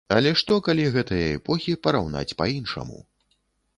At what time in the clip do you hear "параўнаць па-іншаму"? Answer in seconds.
1.85-2.99